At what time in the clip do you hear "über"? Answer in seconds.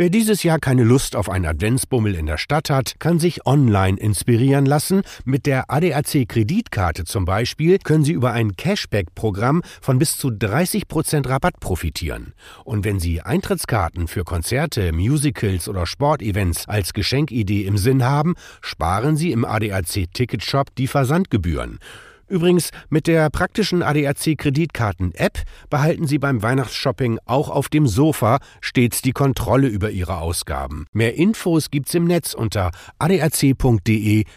8.12-8.30, 29.68-29.90